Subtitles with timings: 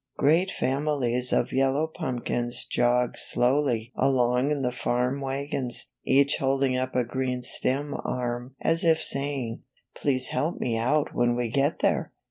[0.17, 6.75] Great families of yellow pumpkins jog ged slowly along in the farm wagons, each holding
[6.75, 9.61] up a green stem arm as if saying,
[9.95, 12.13] ^Tlease help me out when we get there!